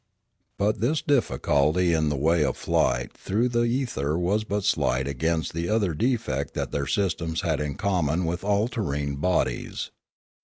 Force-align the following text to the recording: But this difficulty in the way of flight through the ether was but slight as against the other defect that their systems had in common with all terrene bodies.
But 0.57 0.79
this 0.79 1.03
difficulty 1.03 1.93
in 1.93 2.09
the 2.09 2.17
way 2.17 2.43
of 2.43 2.57
flight 2.57 3.13
through 3.13 3.49
the 3.49 3.65
ether 3.65 4.17
was 4.17 4.43
but 4.43 4.63
slight 4.63 5.05
as 5.05 5.11
against 5.11 5.53
the 5.53 5.69
other 5.69 5.93
defect 5.93 6.55
that 6.55 6.71
their 6.71 6.87
systems 6.87 7.41
had 7.41 7.61
in 7.61 7.75
common 7.75 8.25
with 8.25 8.43
all 8.43 8.67
terrene 8.67 9.17
bodies. 9.17 9.91